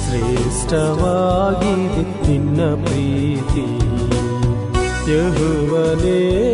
ಶ್ರೇಷ್ಠವಾಗಿ 0.05 1.75
ನಿನ್ನ 2.31 2.85
ಪ್ರೀತಿ. 2.85 3.67
ಯಹುವನೇ 5.13 6.48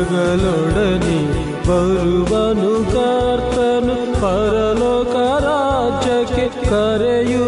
ಮೇಘಗಳೊಡನೆ 0.00 1.16
ಬರುವನು 1.66 2.72
ಕರ್ತನು 2.92 3.96
ಪರಲೋಕ 4.20 5.14
ರಾಜ್ಯಕ್ಕೆ 5.46 6.46
ಕರೆಯುವ 6.64 7.47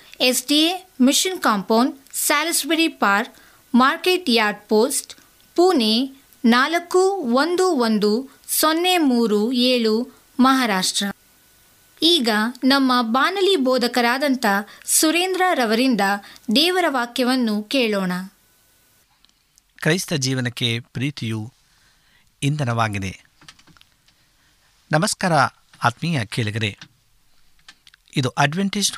S 0.25 0.41
D 0.47 0.57
A 0.63 0.73
mission 1.01 1.39
compound, 1.41 1.93
Salisbury 2.13 2.87
park, 2.87 3.37
market 3.73 4.27
yard 4.29 4.59
post, 4.69 5.11
Pune 5.55 5.93
ನಾಲ್ಕು 6.45 7.01
ಒಂದು 7.41 7.65
ಒಂದು 7.87 8.11
ಸೊನ್ನೆ 8.47 8.93
ಮೂರು 8.97 9.51
ಏಳು, 9.51 9.93
ಮಹಾರಾಷ್ಟ್ರ. 10.39 11.05
ಈಗ 12.01 12.29
ನಮ್ಮ 12.63 12.91
ಬಾನಲಿ 13.01 13.55
ಬೋಧಕರಾದಂಥ 13.55 14.45
ಸುರೇಂದ್ರ 14.85 15.41
ರವರಿಂದ 15.53 16.01
ದೇವರ 16.55 16.85
ವಾಕ್ಯವನ್ನು 16.89 17.63
ಕೇಳೋಣ. 17.63 18.11
ಕ್ರೈಸ್ತ 19.81 20.13
ಜೀವನಕ್ಕೆ 20.13 20.79
ಪ್ರೀತಿಯು 20.79 21.41
ಇಂಧನವಾಗಿದೆ. 22.41 23.13
ನಮಸ್ಕಾರ 24.91 25.33
ಆತ್ಮೀಯ 25.87 26.25
ಕೇಳಿಗರೆ, 26.25 26.71
ಇದು 28.15 28.29
ಅಡ್ವೆಂಟಿಸ್ಟ್ 28.29 28.97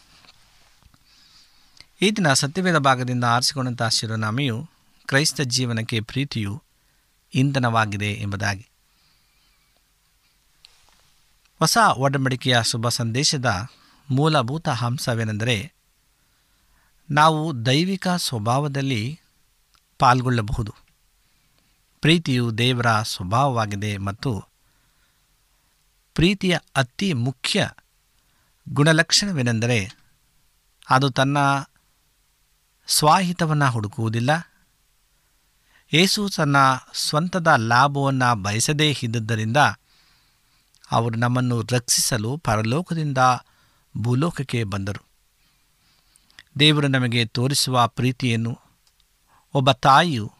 ಈ 2.01 2.11
ದಿನ 2.11 2.33
ಸತ್ಯವೇದ 2.33 2.77
ಭಾಗದಿಂದ 2.77 3.23
ಆರಿಸಿಕೊಂಡಂತಹ 3.23 3.87
ಶಿರೋನಾಮೆಯು 3.87 4.69
ಕ್ರೈಸ್ತ 5.05 5.41
ಜೀವನಕ್ಕೆ 5.41 5.99
ಪ್ರೀತಿಯು 5.99 6.63
ಇಂಧನವಾಗಿದೆ 7.33 8.13
ಎಂಬುದಾಗಿ. 8.13 8.69
ಹೊಸ 11.59 11.77
ಒಡಂಬಡಿಕೆಯ 11.77 12.63
ಶುಭ 12.63 12.89
ಸಂದೇಶದ 12.89 13.67
ಮೂಲಭೂತ 14.09 14.69
ಅಂಶವೇನೆಂದರೆ, 14.69 15.73
ನಾವು 17.09 17.65
ದೈವಿಕ 17.65 18.07
ಸ್ವಭಾವದಲ್ಲಿ 18.07 19.19
ಪಾಲ್ಗೊಳ್ಳಬಹುದು. 19.99 20.75
ಪ್ರೀತಿಯು 22.01 22.57
ದೇವರ 22.57 23.01
ಸ್ವಭಾವವಾಗಿದೆ 23.01 23.97
ಮತ್ತು 23.97 24.45
ಪ್ರೀತಿಯ 26.15 26.57
ಅತಿ 26.75 27.13
ಮುಖ್ಯ 27.13 27.69
ಗುಣಲಕ್ಷಣವೇನೆಂದರೆ, 28.69 29.97
ಅದು 30.89 31.09
ತನ್ನ 31.09 31.37
ಸ್ವಾಹಿತವನ್ನು 32.87 33.71
ಹುಡುಕುವುದಿಲ್ಲ. 33.71 34.29
ಯೇಸು 35.93 36.29
ತನ್ನ 36.29 36.57
ಸ್ವಂತದ 36.93 37.47
ಲಾಭವನ್ನು 37.47 38.35
ಬಯಸದೇ 38.35 38.97
ಇದ್ದುದರಿಂದ 39.03 39.57
ಅವರು 40.91 41.15
ನಮ್ಮನ್ನು 41.15 41.61
ರಕ್ಷಿಸಲು 41.61 42.37
ಪರಲೋಕದಿಂದ 42.37 43.17
ಭೂಲೋಕಕ್ಕೆ 43.97 44.63
ಬಂದರು. 44.63 45.05
ದೇವರು 46.59 46.87
ನಮಗೆ 46.87 47.25
ತೋರಿಸುವ 47.25 47.87
ಪ್ರೀತಿಯನ್ನು 47.87 48.59
ಒಬ್ಬ 49.53 49.71
ತಾಯಿಯು 49.71 50.31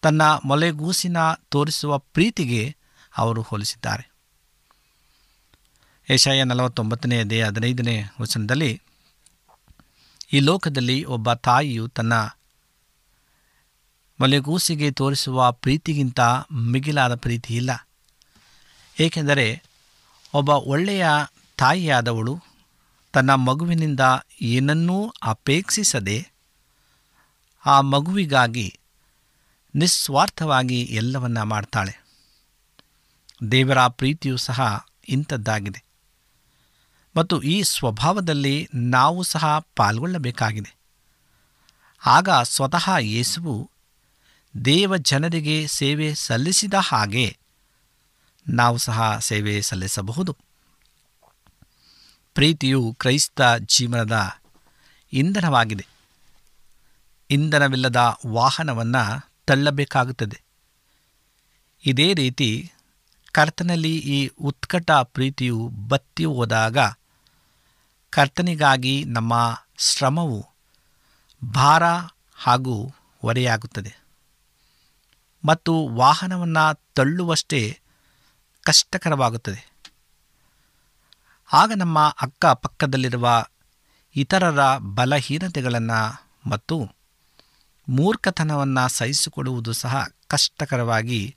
ತನ್ನ 0.00 0.22
ಮೊಲೆಗೂಸಿನ 0.44 1.16
ತೋರಿಸುವ 1.48 1.98
ಪ್ರೀತಿಗೆ 1.98 2.76
ಅವರು 3.16 3.42
ಹೋಲಿಸಿದ್ದಾರೆ. 3.42 4.14
ಏಷಾಯ 6.10 6.44
ನಲವತ್ತೊಂಬತ್ತನೇ 6.44 7.24
ದೇ 7.24 7.42
ಹದಿನೈದನೇ 7.42 8.02
ವಚನದಲ್ಲಿ 8.20 8.82
ಈ 10.32 10.40
ಲೋಕದಲ್ಲಿ 10.40 11.04
ಒಬ್ಬ 11.04 11.32
ತಾಯಿಯು 11.32 11.88
ತನ್ನ 11.88 12.12
ಮಲೆಗೂಸಿಗೆ 14.20 14.90
ತೋರಿಸುವ 14.90 15.52
ಪ್ರೀತಿಗಿಂತ 15.52 16.20
ಮಿಗಿಲಾದ 16.52 17.14
ಪ್ರೀತಿ 17.14 17.56
ಇಲ್ಲ. 17.56 17.88
ಏಕೆಂದರೆ 19.00 19.62
ಒಬ್ಬ 20.34 20.48
ಒಳ್ಳೆಯ 20.48 21.06
ತಾಯಿಯಾದವಳು 21.56 22.40
ತನ್ನ 23.12 23.34
ಮಗುವಿನಿಂದ 23.34 24.00
ಏನನ್ನೂ 24.42 25.14
ಅಪೇಕ್ಷಿಸದೆ 25.22 26.32
ಆ 27.66 27.80
ಮಗುವಿಗಾಗಿ 27.80 28.78
ನಿಸ್ವಾರ್ಥವಾಗಿ 29.74 30.82
ಎಲ್ಲವನ್ನ 30.82 31.42
ಮಾಡ್ತಾಳೆ. 31.42 32.04
ದೇವರ 33.50 33.86
ಪ್ರೀತಿಯೂ 33.86 34.36
ಸಹ 34.36 34.86
ಇಂಥದ್ದಾಗಿದೆ. 35.08 35.83
ಮತ್ತು 37.16 37.42
ಈ 37.42 37.62
ಸ್ವಭಾವದಲ್ಲಿ 37.62 38.68
ನಾವು 38.74 39.22
ಸಹ 39.22 39.58
ಪಾಲ್ಗೊಳ್ಳಬೇಕಾಗಿದೆ. 39.76 40.74
ಆಗ 42.06 42.28
ಸ್ವತಃ 42.42 42.90
ಯೇಸುವು 42.98 43.70
ದೇವ 44.64 44.96
ಜನರಿಗೆ 44.96 45.66
ಸೇವೆ 45.66 46.14
ಸಲ್ಲಿಸಿದ 46.14 46.74
ಹಾಗೆ 46.74 47.36
ನಾವು 48.48 48.78
ಸಹ 48.78 49.18
ಸೇವೆ 49.18 49.62
ಸಲ್ಲಿಸಬಹುದು. 49.62 50.36
ಪ್ರೀತಿಯು 52.34 52.96
ಕ್ರೈಸ್ತ 52.98 53.40
ಜೀವನದ 53.58 54.30
ಇಂಧನವಾಗಿದೆ. 55.12 55.86
ಇಂಧನವಿಲ್ಲದ 57.30 58.18
ವಾಹನವನ್ನು 58.26 59.30
ತಳ್ಳಬೇಕಾಗುತ್ತದೆ. 59.46 60.40
ಇದೇ 61.86 62.14
ರೀತಿ 62.14 62.72
ಕರ್ತನಲ್ಲಿ 63.32 63.96
ಈ 63.96 64.26
ಉತ್ಕಟ 64.26 64.90
ಪ್ರೀತಿಯು 64.90 65.68
ಬತ್ತಿ 65.88 66.24
ಹೋದಾಗ 66.24 66.76
ಕರ್ತನಿಗಾಗಿ 68.14 69.04
ನಮ್ಮ 69.04 69.34
ಶ್ರಮವು 69.78 70.46
ಭಾರ 71.42 71.82
ಹಾಗೂ 72.34 72.74
ಹೊರೆಯಾಗುತ್ತದೆ 73.22 73.92
ಮತ್ತು 75.44 75.72
ವಾಹನವನ್ನು 75.88 76.64
ತಳ್ಳುವಷ್ಟೇ 76.94 77.80
ಕಷ್ಟಕರವಾಗುತ್ತದೆ. 78.64 79.60
ಆಗ 81.52 81.72
ನಮ್ಮ 81.76 81.98
ಅಕ್ಕಪಕ್ಕದಲ್ಲಿರುವ 82.22 83.46
ಇತರರ 84.16 84.78
ಬಲಹೀನತೆಗಳನ್ನು 84.94 86.00
ಮತ್ತು 86.50 86.76
ಮೂರ್ಖತನವನ್ನು 87.88 88.88
ಸಹಿಸಿಕೊಡುವುದು 88.88 89.72
ಸಹ 89.72 90.06
ಕಷ್ಟಕರವಾಗಿ 90.28 91.36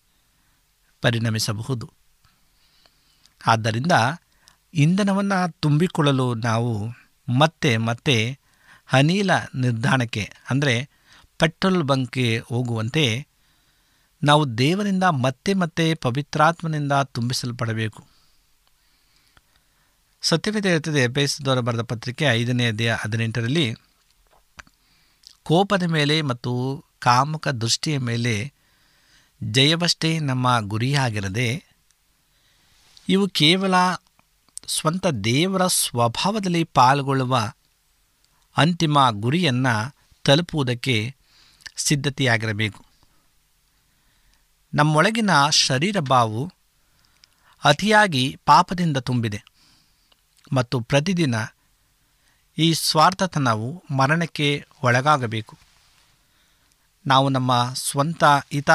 ಪರಿಣಮಿಸಬಹುದು. 1.02 1.92
ಆದ್ದರಿಂದ 3.48 3.96
ಇಂಧನವನ್ನು 4.74 5.60
ತುಂಬಿಕೊಳ್ಳಲು 5.60 6.34
ನಾವು 6.34 6.88
ಮತ್ತೆ 7.40 7.78
ಮತ್ತೆ 7.78 8.40
ಅನಿಲ 8.94 9.32
ನಿರ್ಧಾರಕ್ಕೆ 9.56 10.32
ಅಂದರೆ 10.50 10.90
ಪೆಟ್ರೋಲ್ 11.40 11.84
ಬಂಕ್ಗೆ 11.84 12.40
ಹೋಗುವಂತೆ 12.40 13.28
ನಾವು 14.24 14.58
ದೇವರಿಂದ 14.58 15.04
ಮತ್ತೆ 15.04 15.54
ಮತ್ತೆ 15.54 15.94
ಪವಿತ್ರಾತ್ಮನಿಂದ 15.94 16.92
ತುಂಬಿಸಲ್ಪಡಬೇಕು. 16.92 18.08
ಸತ್ಯವೇದ 20.22 20.66
ಇರುತ್ತದೆ 20.66 21.08
ಬೇಸದವರ 21.08 21.60
ಬರೆದ 21.60 21.82
ಪತ್ರಿಕೆ 21.82 22.26
ಐದನೇ 22.26 22.68
ಅಧ್ಯಾಯ 22.68 22.98
ಹದಿನೆಂಟರಲ್ಲಿ, 23.00 23.76
ಕೋಪದ 25.44 25.84
ಮೇಲೆ 25.84 26.22
ಮತ್ತು 26.22 26.86
ಕಾಮುಕ 27.00 27.48
ದೃಷ್ಟಿಯ 27.48 27.98
ಮೇಲೆ 27.98 28.54
ಜಯವಷ್ಟೇ 29.44 30.20
ನಮ್ಮ 30.20 30.60
ಗುರಿಯಾಗಿರದೆ, 30.60 31.64
ಇವು 33.10 33.30
ಕೇವಲ 33.30 33.76
ಸ್ವಂತ 34.68 35.08
ದೇವರ 35.08 35.68
ಸ್ವಭಾವದಲ್ಲಿ 35.68 36.64
ಪಾಲ್ಗೊಳ್ಳುವ 36.64 37.52
ಅಂತಿಮ 38.58 39.10
ಗುರಿಯನ್ನು 39.10 39.96
ತಲುಪುವುದಕ್ಕೆ 40.24 41.16
ಸಿದ್ಧತೆಯಾಗಿರಬೇಕು. 41.76 42.86
ನಮ್ಮೊಳಗಿನ 44.74 45.30
ಶರೀರ 45.50 46.00
ಬಾವು 46.00 46.52
ಅತಿಯಾಗಿ 47.64 48.38
ಪಾಪದಿಂದ 48.46 48.98
ತುಂಬಿದೆ 48.98 49.44
ಮತ್ತು 50.54 50.80
ಪ್ರತಿದಿನ 50.80 51.36
ಈ 52.58 52.74
ಸ್ವಾರ್ಥತನವು 52.74 53.84
ಮರಣಕ್ಕೆ 53.92 54.66
ಒಳಗಾಗಬೇಕು. 54.84 55.58
ನಾವು 57.08 57.30
ನಮ್ಮ 57.30 57.74
ಸ್ವಂತ 57.74 58.24
ಹಿತ 58.24 58.70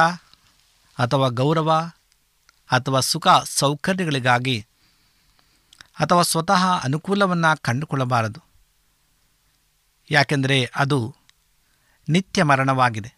ಅಥವಾ 0.97 1.27
ಗೌರವ 1.27 1.71
ಅಥವಾ 2.71 2.99
ಸುಖ 2.99 3.27
ಸೌಕರ್ಯಗಳಿಗಾಗಿ 3.45 4.65
ಅಥವಾ 5.99 6.21
ಸ್ವತಃ 6.21 6.65
ಅನುಕೂಲವನ್ನು 6.83 7.61
ಕಂಡುಕೊಳ್ಳಬಾರದು. 7.61 8.39
ಯಾಕೆಂದರೆ 10.11 10.71
ಅದು 10.75 11.15
ನಿತ್ಯ 12.09 12.43
ಮರಣವಾಗಿದೆ. 12.43 13.13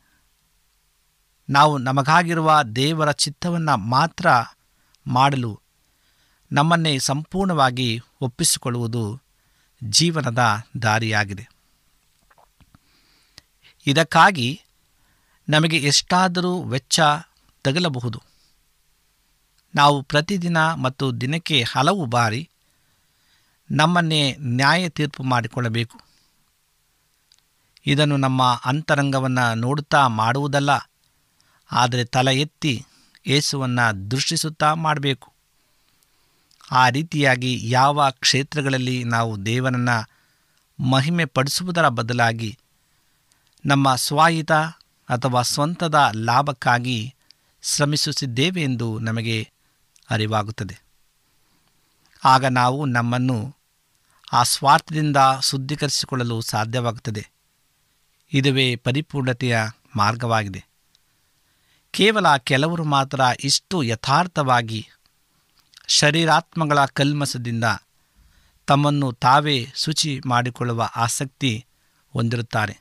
ನಾವು 1.50 1.78
ನಮಗಾಗಿರುವ 1.78 2.62
ದೇವರ 2.64 3.12
ಚಿತ್ತವನ್ನು 3.12 3.78
ಮಾತ್ರ 3.78 4.28
ಮಾಡಲು 5.08 5.62
ನಮ್ಮನ್ನೇ 6.52 7.00
ಸಂಪೂರ್ಣವಾಗಿ 7.00 8.02
ಒಪ್ಪಿಸಿಕೊಳ್ಳುವುದು 8.22 9.22
ಜೀವನದ 9.84 10.64
ದಾರಿಯಾಗಿದೆ. 10.82 11.50
ಇದಕ್ಕಾಗಿ 13.88 14.62
ನಮಗೆ 15.50 15.78
ಎಷ್ಟಾದರೂ 15.78 16.64
ವೆಚ್ಚ 16.64 17.00
ತಗಲಬಹುದು. 17.64 18.24
ನಾವು 19.76 20.04
ಪ್ರತಿದಿನ 20.04 20.74
ಮತ್ತು 20.74 21.22
ದಿನಕ್ಕೆ 21.22 21.64
ಹಲವು 21.64 22.06
ಬಾರಿ 22.06 22.50
ನಮ್ಮನ್ನೇ 23.72 24.36
ನ್ಯಾಯ 24.40 24.90
ತೀರ್ಪು 24.90 25.24
ಮಾಡಿಕೊಳ್ಳಬೇಕು. 25.24 26.02
ಇದನ್ನು 27.86 28.18
ನಮ್ಮ 28.18 28.62
ಅಂತರಂಗವನ್ನು 28.66 29.56
ನೋಡುತ್ತಾ 29.56 30.08
ಮಾಡುವುದಲ್ಲ, 30.08 30.72
ಆದರೆ 31.72 32.06
ತಲೆ 32.06 32.36
ಎತ್ತಿ 32.40 32.86
ಯೇಸುವನ್ನು 33.28 34.12
ದೃಷ್ಟಿಸುತ್ತಾ 34.12 34.74
ಮಾಡಬೇಕು. 34.74 35.34
ಆ 36.72 36.90
ರೀತಿಯಾಗಿ 36.90 37.70
ಯಾವ 37.72 38.10
ಕ್ಷೇತ್ರಗಳಲ್ಲಿ 38.10 39.04
ನಾವು 39.04 39.46
ದೇವನನ್ನು 39.46 39.98
ಮಹಿಮೆ 40.80 41.26
ಪಡಿಸುವುದರ 41.26 41.88
ಬದಲಾಗಿ 41.88 42.58
ನಮ್ಮ 43.66 43.96
ಸ್ವಾಹಿತ 43.96 44.52
ಅಥವಾ 45.10 45.42
ಸ್ವಂತದ 45.42 46.12
ಲಾಭಕ್ಕಾಗಿ 46.16 47.16
ಶ್ರಮಿಸುತ್ತಿದ್ದೇವೆ 47.64 48.62
ಎಂದು 48.62 49.00
ನಮಗೆ 49.00 49.52
ಅರಿವಾಗುತ್ತದೆ. 50.10 50.85
ಆಗ 52.26 52.46
ನಾವು 52.46 52.86
ನಮ್ಮನ್ನು 52.86 53.56
ಆ 54.34 54.44
ಸ್ವಾರ್ಥದಿಂದ 54.44 55.18
ಶುದ್ಧೀಕರಿಸಿಕೊಳ್ಳಲು 55.44 56.42
ಸಾಧ್ಯವಾಗುತ್ತದೆ. 56.42 57.28
ಇದುವೇ 58.34 58.76
ಪರಿಪೂರ್ಣತೆಯ 58.76 59.58
ಮಾರ್ಗವಾಗಿದೆ. 59.96 60.66
ಕೇವಲ 61.92 62.38
ಕೆಲವರು 62.38 62.84
ಮಾತ್ರ 62.84 63.22
ಇಷ್ಟು 63.40 63.84
ಯಥಾರ್ಥವಾಗಿ 63.84 64.90
ಶರೀರಾತ್ಮಗಳ 65.88 66.86
ಕಲ್ಮಸದಿಂದ 66.86 67.64
ತಮ್ಮನ್ನು 68.68 69.14
ತಾವೇ 69.14 69.68
ಶುಚಿ 69.76 70.22
ಮಾಡಿಕೊಳ್ಳುವ 70.26 70.90
ಆಸಕ್ತಿ 70.96 71.66
ಹೊಂದಿರುತ್ತಾರೆ. 72.14 72.80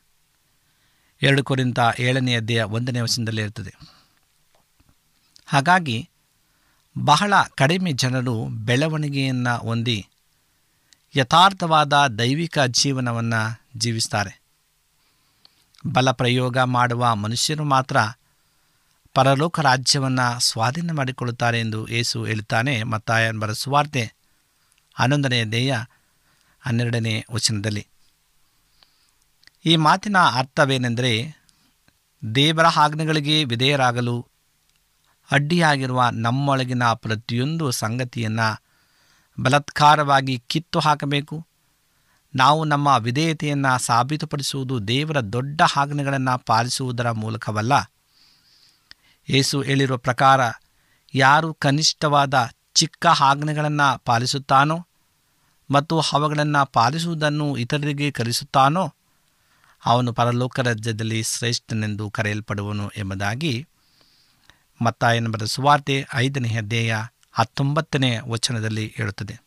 ಎರಡು 1.22 1.44
ಕುರಿತ 1.44 1.78
ಏಳನೆಯ 1.98 2.40
ದೇಹ 2.40 2.64
ಒಂದನೇ 2.64 3.00
ವಶದಲ್ಲೇ 3.00 3.42
ಇರುತ್ತದೆ. 3.42 3.74
ಹಾಗಾಗಿ 5.46 6.10
ಬಹಳ 6.98 7.34
ಕಡಿಮೆ 7.54 7.92
ಜನರು 7.92 8.44
ಬೆಳವಣಿಗೆಯನ್ನು 8.44 9.58
ಹೊಂದಿ 9.58 10.08
ಯಥಾರ್ಥವಾದ 11.16 12.06
ದೈವಿಕ 12.06 12.58
ಜೀವನವನ್ನು 12.58 13.62
ಜೀವಿಸ್ತಾರೆ. 13.76 14.42
ಬಲ 15.86 16.10
ಪ್ರಯೋಗ 16.10 16.58
ಮಾಡುವ 16.58 17.14
ಮನುಷ್ಯರು 17.14 17.64
ಮಾತ್ರ 17.64 17.96
ಪರಲೋಕ 19.14 19.60
ರಾಜ್ಯವನ್ನು 19.60 20.40
ಸ್ವಾಧೀನ 20.40 20.92
ಮಾಡಿಕೊಳ್ಳುತ್ತಾರೆ 20.92 21.60
ಎಂದು 21.60 21.88
ಯೇಸು 21.88 22.24
ಹೇಳುತ್ತಾನೆ. 22.24 22.82
ಮತ್ತಾಯನ್ 22.82 23.40
ಬರ 23.40 23.52
ಸುವಾರ್ತೆ 23.52 24.14
ಹನ್ನೊಂದನೆಯ 24.94 25.44
ದೇಯ 25.44 25.76
ಹನ್ನೆರಡನೇ 26.60 27.24
ವಚನದಲ್ಲಿ. 27.32 27.86
ಈ 29.64 29.76
ಮಾತಿನ 29.76 30.18
ಅರ್ಥವೇನೆಂದರೆ 30.18 31.36
ದೇವರ 32.34 32.66
ಆಜ್ಞೆಗಳಿಗೆ 32.66 33.44
ವಿಧೇಯರಾಗಲು 33.44 34.26
ಅಡ್ಡಿಯಾಗಿರುವ 35.30 36.08
ನಮ್ಮೊಳಗಿನ 36.12 36.82
ಪ್ರತಿಯೊಂದು 36.92 37.70
ಸಂಗತಿಯನ್ನು 37.70 38.62
ಬಲತ್ಕಾರವಾಗಿ 39.42 40.42
ಕಿತ್ತು 40.46 40.78
ಹಾಕಬೇಕು. 40.78 41.46
ನಾವು 42.34 42.64
ನಮ್ಮ 42.64 42.96
ವಿಧೇಯತೆಯನ್ನು 42.98 43.78
ಸಾಬೀತುಪಡಿಸುವುದು 43.78 44.88
ದೇವರ 44.88 45.20
ದೊಡ್ಡ 45.20 45.60
ಆಜ್ಞೆಗಳನ್ನು 45.76 46.38
ಪಾಲಿಸುವುದರ 46.38 47.10
ಮೂಲಕವಲ್ಲ. 47.10 47.92
ಏಸು 49.28 49.62
ಹೇಳಿರುವ 49.62 49.96
ಪ್ರಕಾರ, 49.96 50.40
ಯಾರು 51.14 51.54
ಕನಿಷ್ಠವಾದ 51.54 52.50
ಚಿಕ್ಕ 52.74 53.06
ಆಜ್ಞೆಗಳನ್ನು 53.06 53.98
ಪಾಲಿಸುತ್ತಾನೋ 53.98 54.86
ಮತ್ತು 55.70 56.00
ಅವುಗಳನ್ನು 56.00 56.72
ಪಾಲಿಸುವುದನ್ನು 56.72 57.56
ಇತರರಿಗೆ 57.56 58.10
ಕಲಿಸುತ್ತಾನೋ, 58.10 58.94
ಅವನು 59.86 60.12
ಪರಲೋಕ 60.12 60.60
ರಾಜ್ಯದಲ್ಲಿ 60.60 61.22
ಶ್ರೇಷ್ಠನೆಂದು 61.22 62.10
ಕರೆಯಲ್ಪಡುವನು 62.10 62.90
ಎಂಬುದಾಗಿ 62.96 63.66
ಮತ್ತಾಯನ 64.82 65.28
ಬರೆದ 65.28 65.46
ಸುವಾರ್ತೆ 65.46 66.06
ಐದನೇ 66.14 66.56
ಅಧ್ಯಾಯ 66.56 67.06
ಹತ್ತೊಂಬತ್ತನೇ 67.32 68.18
ವಚನದಲ್ಲಿ 68.28 68.94
ಹೇಳುತ್ತದೆ. 68.96 69.40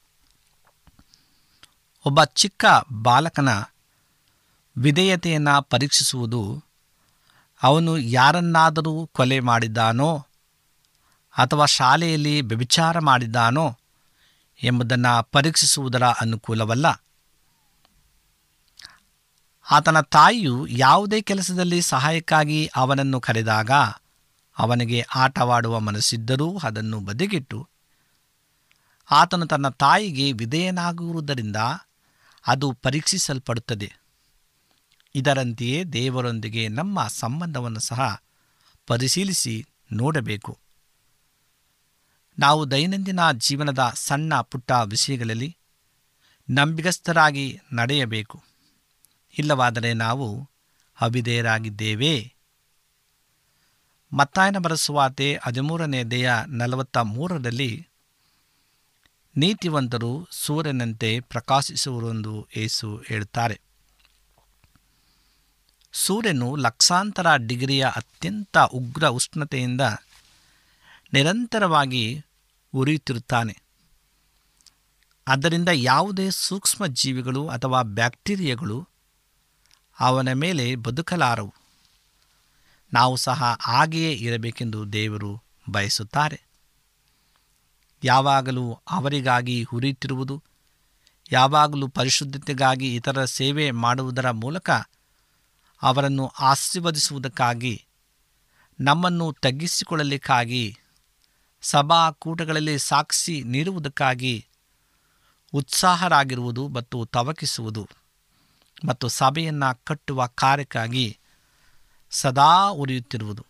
ಒಬ್ಬ 2.05 2.23
ಚಿಕ್ಕ 2.23 2.65
ಬಾಲಕನ 2.93 3.49
ವಿಧೇಯತೆಯನ್ನು 4.77 5.61
ಪರೀಕ್ಷಿಸುವುದು 5.61 6.63
ಅವನು 7.63 7.97
ಯಾರನ್ನಾದರೂ 7.97 9.09
ಕೊಲೆ 9.13 9.39
ಮಾಡಿದ್ದಾನೋ 9.39 10.25
ಅಥವಾ 11.37 11.65
ಶಾಲೆಯಲ್ಲಿ 11.65 12.41
ವ್ಯಭಿಚಾರ 12.41 12.99
ಮಾಡಿದ್ದಾನೋ 12.99 13.77
ಎಂಬುದನ್ನು 14.63 15.23
ಪರೀಕ್ಷಿಸುವುದರ 15.31 16.03
ಅನುಕೂಲವಲ್ಲ. 16.03 17.03
ಆತನ 19.71 20.01
ತಾಯಿಯು 20.01 20.67
ಯಾವುದೇ 20.67 21.21
ಕೆಲಸದಲ್ಲಿ 21.21 21.81
ಸಹಾಯಕ್ಕಾಗಿ 21.81 22.69
ಅವನನ್ನು 22.75 23.19
ಕರೆದಾಗ 23.19 23.71
ಅವನಿಗೆ 24.57 25.01
ಆಟವಾಡುವ 25.15 25.79
ಮನಸ್ಸಿದ್ದರೂ 25.79 26.57
ಅದನ್ನು 26.63 26.99
ಬದಿಗಿಟ್ಟು, 26.99 27.69
ಆತನು 29.11 29.47
ತನ್ನ 29.47 29.69
ತಾಯಿಗೆ 29.69 30.31
ವಿಧೇಯನಾಗುವುದರಿಂದ 30.31 31.55
ಅದು 32.47 32.73
ಪರೀಕ್ಷಿಸಲ್ಪಡುತ್ತದೆ. 32.73 33.93
ಇದರಂತೆಯೇ 35.15 35.83
ದೇವರೊಂದಿಗೆ 35.83 36.67
ನಮ್ಮ 36.67 37.07
ಸಂಬಂಧವನ್ನು 37.07 37.79
ಸಹ 37.79 38.23
ಪರಿಶೀಲಿಸಿ 38.87 39.65
ನೋಡಬೇಕು. 39.93 40.59
ನಾವು 42.39 42.71
ದೈನಂದಿನ 42.71 43.31
ಜೀವನದ 43.31 43.91
ಸಣ್ಣ 43.95 44.41
ಪುಟ್ಟ 44.41 44.71
ವಿಷಯಗಳಲ್ಲಿ 44.71 45.57
ನಂಬಿಗಸ್ಥರಾಗಿ 46.49 47.59
ನಡೆಯಬೇಕು. 47.73 48.43
ಇಲ್ಲವಾದರೆ 49.37 49.93
ನಾವು 49.93 50.49
ಅವಿಧೇಯರಾಗಿದ್ದೇವೆ. 51.01 52.33
ಮತ್ತಾಯನ 54.13 54.57
ಬರೆಸುವಾತೆ 54.57 55.39
ಹದಿಮೂರನೇ 55.43 56.03
ದೇಹ 56.03 56.43
ನಲವತ್ತ 56.47 56.97
ಮೂರರಲ್ಲಿ, 56.97 57.87
ನೀತಿವಂತರು 59.37 60.27
ಸೂರ್ಯನಂತೆ 60.31 61.19
ಪ್ರಕಾಶಿಸುವರೆಂದು 61.19 62.47
ಏಸು 62.55 63.03
ಹೇಳುತ್ತಾರೆ. 63.07 63.61
ಸೂರ್ಯನು 65.93 66.55
ಲಕ್ಷಾಂತರ 66.55 67.35
ಡಿಗ್ರಿಯ 67.35 67.85
ಅತ್ಯಂತ 67.95 68.57
ಉಗ್ರ 68.57 69.07
ಉಷ್ಣತೆಯಿಂದ 69.07 69.81
ನಿರಂತರವಾಗಿ 71.13 72.25
ಉರಿಯುತ್ತಿರುತ್ತಾನೆ. 72.73 73.61
ಅದರಿಂದ 75.27 75.69
ಯಾವುದೇ 75.73 76.29
ಸೂಕ್ಷ್ಮ 76.29 76.87
ಜೀವಿಗಳು 76.87 77.47
ಅಥವಾ 77.47 77.81
ಬ್ಯಾಕ್ಟೀರಿಯಾಗಳು 77.81 78.87
ಅವನ 79.99 80.33
ಮೇಲೆ 80.33 80.75
ಬದುಕಲಾರವು. 80.75 81.66
ನಾವು 82.93 83.15
ಸಹ 83.15 83.57
ಹಾಗೆಯೇ 83.59 84.13
ಇರಬೇಕೆಂದು 84.13 84.93
ದೇವರು 84.93 85.43
ಬಯಸುತ್ತಾರೆ. 85.69 86.41
ಯಾವಾಗಲೂ 88.03 88.79
ಅವರಿಗಾಗಿ 88.89 89.63
ಹುರಿಯುತ್ತಿರುವುದು, 89.63 90.43
ಯಾವಾಗಲೂ 91.31 91.87
ಪರಿಶುದ್ಧತೆಗಾಗಿ 91.87 92.95
ಇತರ 92.95 93.25
ಸೇವೆ 93.25 93.71
ಮಾಡುವುದರ 93.71 94.31
ಮೂಲಕ 94.31 94.69
ಅವರನ್ನು 95.81 96.27
ಆಶೀರ್ವದಿಸುವುದಕ್ಕಾಗಿ, 96.27 97.85
ನಮ್ಮನ್ನು 98.79 99.33
ತಗ್ಗಿಸಿಕೊಳ್ಳಲಿಕ್ಕಾಗಿ 99.33 100.77
ಸಭಾಕೂಟಗಳಲ್ಲಿ 101.61 102.77
ಸಾಕ್ಷಿ 102.77 103.43
ನೀಡುವುದಕ್ಕಾಗಿ 103.43 104.45
ಉತ್ಸಾಹರಾಗಿರುವುದು 105.53 106.67
ಮತ್ತು 106.67 107.05
ತವಕಿಸುವುದು 107.05 107.89
ಮತ್ತು 108.85 109.07
ಸಭೆಯನ್ನು 109.07 109.83
ಕಟ್ಟುವ 109.83 110.27
ಕಾರ್ಯಕ್ಕಾಗಿ 110.27 111.17
ಸದಾ 112.11 112.69
ಉರಿಯುತ್ತಿರುವುದು. 112.69 113.45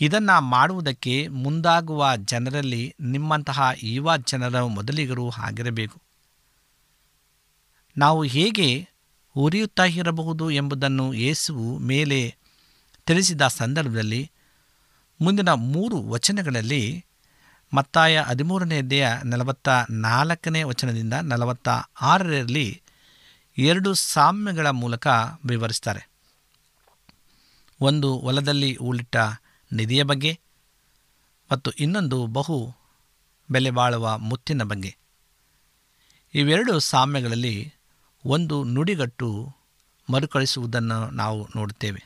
ಇದನ್ನು 0.00 0.40
ಮಾಡುವುದಕ್ಕೆ 0.40 1.28
ಮುಂದಾಗುವ 1.28 2.16
ಜನರಲ್ಲಿ 2.16 2.94
ನಿಮ್ಮಂತಹ 3.00 3.70
ಯುವ 3.76 4.16
ಜನರ 4.16 4.62
ಮೊದಲಿಗರು 4.62 5.30
ಆಗಿರಬೇಕು 5.30 6.02
ನಾವು 7.98 8.22
ಹೇಗೆ 8.22 8.88
ಉರಿಯುತ್ತಾ 9.36 9.84
ಇರಬಹುದು 9.84 10.50
ಎಂಬುದನ್ನು 10.50 11.14
ಯೇಸುವು 11.14 11.78
ಮೇಲೆ 11.78 12.36
ತಿಳಿಸಿದ 13.06 13.48
ಸಂದರ್ಭದಲ್ಲಿ 13.48 14.30
ಮುಂದಿನ 15.20 15.48
ಮೂರು 15.48 16.08
ವಚನಗಳಲ್ಲಿ 16.08 17.04
ಮತ್ತಾಯ 17.74 18.20
ಹದಿಮೂರನೇ 18.20 18.78
ಅಧ್ಯಾಯ 18.78 19.20
ನಲವತ್ತ 19.24 19.68
ನಾಲ್ಕನೇ 19.90 20.62
ವಚನದಿಂದ 20.62 21.12
ನಲವತ್ತ 21.12 21.68
ಆರರಲ್ಲಿ 22.00 22.82
ಎರಡು 23.58 23.94
ಸಾಮ್ಯಗಳ 23.94 24.66
ಮೂಲಕ 24.66 25.06
ವಿವರಿಸ್ತಾರೆ. 25.44 26.09
ಒಂದು 27.80 28.18
ಹೊಲದಲ್ಲಿ 28.18 28.74
ಉಳಿಟ್ಟ 28.74 29.16
ನಿಧಿಯ 29.72 30.02
ಬಗ್ಗೆ 30.02 30.40
ಮತ್ತು 31.52 31.70
ಇನ್ನೊಂದು 31.70 32.26
ಬಹು 32.26 32.74
ಬೆಲೆ 33.50 33.70
ಬಾಳುವ 33.70 34.18
ಮುತ್ತಿನ 34.18 34.62
ಬಗ್ಗೆ. 34.62 34.96
ಇವೆರಡು 36.34 36.78
ಸಾಮ್ಯಗಳಲ್ಲಿ 36.78 37.74
ಒಂದು 38.24 38.64
ನುಡಿಗಟ್ಟು 38.64 39.56
ಮರುಕಳಿಸುವುದನ್ನು 40.10 41.10
ನಾವು 41.10 41.48
ನೋಡುತ್ತೇವೆ. 41.56 42.04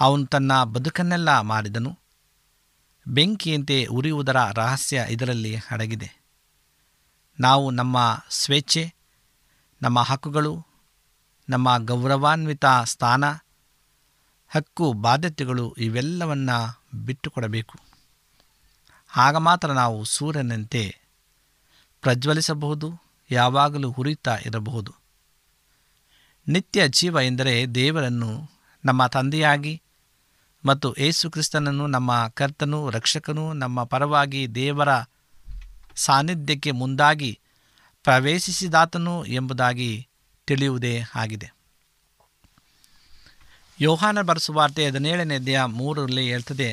ಅವನು 0.00 0.26
ತನ್ನ 0.26 0.64
ಬದುಕನ್ನೆಲ್ಲ 0.64 1.40
ಮಾರಿದನು. 1.40 1.98
ಬೆಂಕಿಯಂತೆ 3.08 3.84
ಉರಿಯುವುದರ 3.84 4.36
ರಹಸ್ಯ 4.54 5.06
ಇದರಲ್ಲಿ 5.08 5.56
ಅಡಗಿದೆ 5.70 6.26
ನಾವು 7.40 7.70
ನಮ್ಮ 7.70 8.24
ಸ್ವೇಚ್ಛೆ, 8.30 8.94
ನಮ್ಮ 9.82 10.00
ಹಕ್ಕುಗಳು, 10.00 10.66
ನಮ್ಮ 11.48 11.78
ಗೌರವಾನ್ವಿತ 11.78 12.64
ಸ್ಥಾನ 12.84 13.24
ಹಕ್ಕು, 14.48 14.92
ಬಾಧ್ಯತೆಗಳು 14.92 15.74
ಇವೆಲ್ಲವನ್ನ 15.78 16.50
ಬಿಟ್ಟುಕೊಡಬೇಕು. 16.94 17.78
ಆಗ 19.16 19.36
ಮಾತ್ರ 19.36 19.72
ನಾವು 19.72 20.04
ಸೂರ್ಯನಂತೆ 20.04 20.98
ಪ್ರಜ್ವಲಿಸಬಹುದು, 22.00 22.92
ಯಾವಾಗಲೂ 23.30 23.90
ಹುರಿತಾ 23.90 24.36
ಇರಬಹುದು. 24.36 24.94
ನಿತ್ಯ 26.48 26.88
ಜೀವ 26.88 27.18
ಎಂದರೆ 27.22 27.66
ದೇವರನ್ನು, 27.66 28.50
ನಮ್ಮ 28.84 29.06
ತಂದೆಯಾಗಿ 29.06 29.82
ಮತ್ತು 30.64 30.94
ಏಸು 30.94 31.30
ಕ್ರಿಸ್ತನನ್ನು, 31.30 31.86
ನಮ್ಮ 31.86 32.28
ಕರ್ತನು, 32.34 32.90
ರಕ್ಷಕನು, 32.90 33.52
ನಮ್ಮ 33.52 33.84
ಪರವಾಗಿ 33.84 34.54
ದೇವರ 34.54 34.88
ಸಾನ್ನಿಧ್ಯಕ್ಕೆ 35.94 36.70
ಮುಂದಾಗಿ 36.70 37.40
ಪ್ರವೇಶಿಸಿದಾತನು 38.02 39.24
ಎಂಬುದಾಗಿ 39.24 40.08
ತಿಳಿಯುವುದೇ 40.46 41.02
ಆಗಿದೆ. 41.14 41.55
ಯೋಹಾನ 43.80 44.18
ಬರೆಸುವಾರ್ತೆ 44.20 44.86
ಹದಿನೇಳನೇ 44.86 45.38
ದೇಹ 45.38 45.62
ಮೂರರಲ್ಲಿ 45.78 46.30
ಹೇಳ್ತದೆ, 46.30 46.68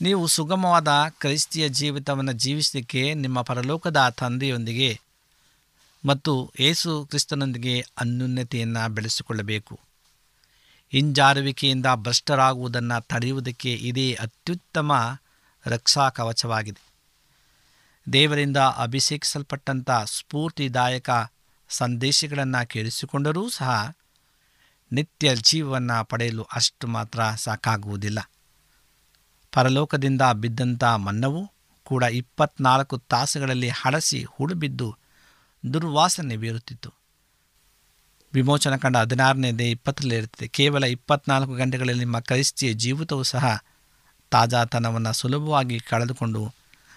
ನೀವು 0.00 0.26
ಸುಗಮವಾದ 0.26 0.88
ಕ್ರೈಸ್ತಿಯ 1.20 1.68
ಜೀವಿತವನ್ನು 1.68 2.32
ಜೀವಿಸಲಿಕ್ಕೆ 2.32 3.02
ನಿಮ್ಮ 3.14 3.42
ಪರಲೋಕದ 3.42 4.00
ತಂದೆಯೊಂದಿಗೆ 4.18 4.90
ಮತ್ತು 6.04 6.32
ಏಸು 6.60 7.06
ಕ್ರಿಸ್ತನೊಂದಿಗೆ 7.06 7.74
ಅನ್ಯೂನ್ಯತೆಯನ್ನು 7.98 8.82
ಬೆಳೆಸಿಕೊಳ್ಳಬೇಕು. 8.94 9.74
ಹಿಂಜಾರುವಿಕೆಯಿಂದ 10.92 11.88
ಭ್ರಷ್ಟರಾಗುವುದನ್ನು 11.94 12.98
ತಡೆಯುವುದಕ್ಕೆ 13.06 13.72
ಇದೇ 13.90 14.06
ಅತ್ಯುತ್ತಮ 14.20 14.92
ರಕ್ಷಾ 15.66 16.08
ಕವಚವಾಗಿದೆ. 16.08 16.82
ದೇವರಿಂದ 18.12 18.56
ಅಭಿಷೇಕಿಸಲ್ಪಟ್ಟಂಥ 18.56 19.90
ಸ್ಫೂರ್ತಿದಾಯಕ 20.06 21.10
ಸಂದೇಶಗಳನ್ನು 21.70 22.68
ಕೇಳಿಸಿಕೊಂಡರೂ 22.68 23.42
ಸಹ 23.50 23.70
ನಿತ್ಯ 24.92 25.36
ಜೀವವನ್ನು 25.36 26.04
ಪಡೆಯಲು 26.04 26.42
ಅಷ್ಟು 26.42 26.86
ಮಾತ್ರ 26.86 27.20
ಸಾಕಾಗುವುದಿಲ್ಲ. 27.36 28.30
ಪರಲೋಕದಿಂದ 29.52 30.22
ಬಿದ್ದಂಥ 30.32 30.84
ಮನ್ನವು 30.84 31.52
ಕೂಡ 31.84 32.02
ಇಪ್ಪತ್ನಾಲ್ಕು 32.02 32.98
ತಾಸುಗಳಲ್ಲಿ 32.98 33.68
ಹಳಸಿ 33.68 34.24
ಹುಡುಬಿದ್ದು 34.24 34.96
ದುರ್ವಾಸನೆ 35.72 36.36
ಬೀರುತ್ತಿತ್ತು. 36.36 36.94
ವಿಮೋಚನ 38.34 38.76
ಕಂಡ 38.76 38.96
ಹದಿನಾರನೇದೇ 38.96 39.70
ಇಪ್ಪತ್ತರಲ್ಲಿ 39.70 40.16
ಇರುತ್ತದೆ. 40.16 40.48
ಕೇವಲ 40.48 40.84
ಇಪ್ಪತ್ನಾಲ್ಕು 40.84 41.54
ಗಂಟೆಗಳಲ್ಲಿ 41.54 41.98
ನಿಮ್ಮ 41.98 42.18
ಕ್ರೈಸ್ತಿಯ 42.18 42.72
ಜೀವಿತವೂ 42.72 43.22
ಸಹ 43.22 43.64
ತಾಜಾತನವನ್ನು 44.30 45.12
ಸುಲಭವಾಗಿ 45.12 45.80
ಕಳೆದುಕೊಂಡು 45.80 46.52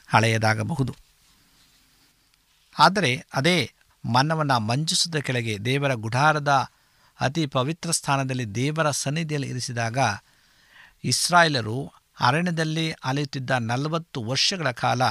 ಹಳೆಯದಾಗಬಹುದು. 0.08 0.96
ಆದರೆ 2.80 3.26
ಅದೇ 3.34 3.74
ಮನ್ನವನ್ನು 4.12 4.60
ಮಂಜಿಸದ 4.60 5.16
ಕೆಳಗೆ 5.16 5.58
ದೇವರ 5.66 5.94
ಗುಢಾರದ 5.94 6.72
ಅತಿ 7.20 7.46
ಪವಿತ್ರ 7.46 7.92
ಸ್ಥಾನದಲ್ಲಿ 7.92 8.46
ದೇವರ 8.52 8.92
ಸನ್ನಿಧಿಯಲ್ಲಿ 8.92 9.50
ಇರಿಸಿದಾಗ 9.50 9.98
ಇಸ್ರಾಯೇಲರು 11.04 11.92
ಅರಣ್ಯದಲ್ಲಿ 12.20 12.92
ಅಲೆಯುತ್ತಿದ್ದ 12.92 13.50
ನಲವತ್ತು 13.50 14.24
ವರ್ಷಗಳ 14.24 14.72
ಕಾಲ 14.72 15.02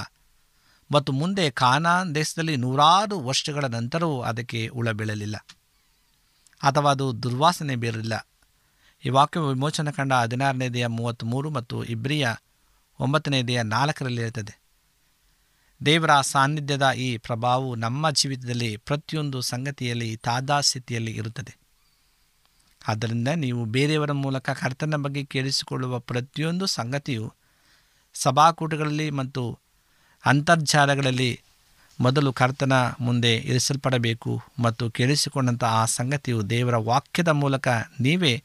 ಮತ್ತು 0.91 1.13
ಮುಂದೆ 1.13 1.51
ಕಾನಾನ್ 1.51 2.15
ದೇಶದಲ್ಲಿ 2.15 2.57
ನೂರಾರು 2.57 3.21
ವರ್ಷಗಳ 3.21 3.65
ನಂತರವೂ 3.65 4.21
ಅದಕ್ಕೆ 4.21 4.69
ಉಳಬೀಳಲಿಲ್ಲ. 4.69 5.37
ಬೀಳಲಿಲ್ಲ 5.37 5.37
ಅಥವಾ 6.63 6.91
ಅದು 6.91 7.23
ದುರ್ವಾಸನೆ 7.23 7.77
ಬೀರಲಿಲ್ಲ. 7.77 8.29
ಈ 9.05 9.09
ವಾಕ್ಯ 9.09 9.41
ವಿಮೋಚನ 9.41 9.91
ಕಂಡ 9.91 10.13
ಹದಿನಾರನೇ 10.13 10.69
ದೇಹ 10.69 10.87
ಮೂವತ್ತ್ಮೂರು 10.87 11.51
ಮತ್ತು 11.51 11.85
ಇಬ್ರಿಯ 11.85 12.29
ಒಂಬತ್ತನೇ 13.01 13.43
ದೇಹ 13.43 13.63
ನಾಲ್ಕರಲ್ಲಿ 13.63 14.23
ಇರುತ್ತದೆ 14.23 14.63
ದೇವರ 15.87 16.21
ಸಾನ್ನಿಧ್ಯದ 16.21 16.91
ಈ 16.91 17.17
ಪ್ರಭಾವವು 17.17 17.75
ನಮ್ಮ 17.75 18.11
ಜೀವಿತದಲ್ಲಿ 18.11 18.77
ಪ್ರತಿಯೊಂದು 18.77 19.41
ಸಂಗತಿಯಲ್ಲಿ 19.41 20.17
ತಾದಾಸ್ಥಿತಿಯಲ್ಲಿ 20.17 21.13
ಇರುತ್ತದೆ. 21.13 21.62
ಆದ್ದರಿಂದ 22.89 23.29
ನೀವು 23.29 23.65
ಬೇರೆಯವರ 23.65 24.13
ಮೂಲಕ 24.13 24.51
ಕರ್ತನ 24.51 24.95
ಬಗ್ಗೆ 24.97 25.25
ಕೇಳಿಸಿಕೊಳ್ಳುವ 25.25 25.99
ಪ್ರತಿಯೊಂದು 25.99 26.67
ಸಂಗತಿಯು 26.67 27.33
ಸಭಾಕೂಟಗಳಲ್ಲಿ 28.15 29.11
ಮತ್ತು 29.11 29.59
ಅಂತರ್ಜಾಲಗಳಲ್ಲಿ 30.27 31.41
ಮೊದಲು 32.01 32.33
ಕರ್ತನ 32.33 32.73
ಮುಂದೆ 33.01 33.37
ಇರಿಸಲ್ಪಡಬೇಕು 33.37 34.43
ಮತ್ತು 34.59 34.91
ಕೇಳಿಸಿಕೊಂಡಂಥ 34.91 35.65
ಆ 35.65 35.85
ಸಂಗತಿಯು 35.85 36.51
ದೇವರ 36.51 36.77
ವಾಕ್ಯದ 36.77 37.29
ಮೂಲಕ 37.29 37.69
ನೀವೇ 38.01 38.43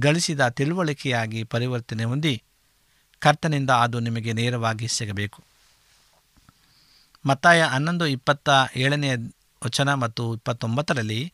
ಗಳಿಸಿದ 0.00 0.48
ತಿಳುವಳಿಕೆಯಾಗಿ 0.48 1.44
ಪರಿವರ್ತನೆ 1.44 2.04
ಹೊಂದಿ 2.04 2.42
ಕರ್ತನಿಂದ 3.20 3.70
ಅದು 3.70 4.00
ನಿಮಗೆ 4.00 4.32
ನೇರವಾಗಿ 4.32 4.88
ಸಿಗಬೇಕು. 4.88 5.42
ಮತ್ತಾಯ 7.26 7.62
ಹನ್ನೊಂದು 7.62 8.06
ಇಪ್ಪತ್ತ 8.06 8.48
ಏಳನೇ 8.76 9.14
ವಚನ 9.64 9.94
ಮತ್ತು 9.94 10.34
ಇಪ್ಪತ್ತೊಂಬತ್ತರಲ್ಲಿ 10.34 11.32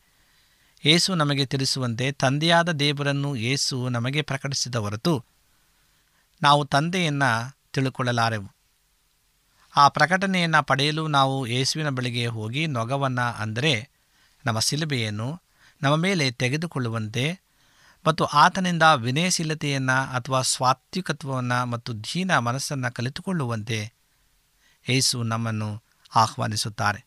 ಏಸು 0.85 1.15
ನಮಗೆ 1.15 1.45
ತಿಳಿಸುವಂತೆ 1.45 2.11
ತಂದೆಯಾದ 2.11 2.71
ದೇವರನ್ನು 2.71 3.35
ಏಸು 3.35 3.89
ನಮಗೆ 3.89 4.21
ಪ್ರಕಟಿಸಿದ 4.21 4.75
ಹೊರತು 4.75 5.23
ನಾವು 6.41 6.65
ತಂದೆಯನ್ನು 6.65 7.57
ತಿಳುಕೊಳ್ಳಲಾರೆವು. 7.73 8.55
ಆ 9.75 9.87
ಪ್ರಕಟಣೆಯನ್ನು 9.87 10.63
ಪಡೆಯಲು 10.63 11.07
ನಾವು 11.07 11.47
ಯೇಸುವಿನ 11.47 11.89
ಬಳಿಗೆ 11.89 12.27
ಹೋಗಿ 12.27 12.67
ನೊಗವನ್ನು 12.67 13.41
ಅಂದರೆ 13.41 13.89
ನಮ್ಮ 14.45 14.59
ಸಿಲುಬೆಯನ್ನು 14.59 15.41
ನಮ್ಮ 15.81 15.95
ಮೇಲೆ 15.95 16.31
ತೆಗೆದುಕೊಳ್ಳುವಂತೆ 16.31 17.39
ಮತ್ತು 18.07 18.25
ಆತನಿಂದ 18.25 18.83
ವಿನಯಶೀಲತೆಯನ್ನು 18.83 20.11
ಅಥವಾ 20.11 20.41
ಸ್ವಾತ್ವಿಕತ್ವವನ್ನು 20.41 21.65
ಮತ್ತು 21.65 22.03
ದೀನ 22.03 22.37
ಮನಸ್ಸನ್ನು 22.37 22.93
ಕಲಿತುಕೊಳ್ಳುವಂತೆ 22.93 23.93
ಯೇಸು 24.89 25.23
ನಮ್ಮನ್ನು 25.23 25.83
ಆಹ್ವಾನಿಸುತ್ತಾರೆ. 26.15 27.05